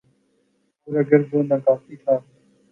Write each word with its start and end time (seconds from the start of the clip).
اوراگر 0.87 1.21
وہ 1.31 1.39
ناکافی 1.49 1.95
تھا۔ 2.03 2.15